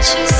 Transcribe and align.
Just 0.00 0.39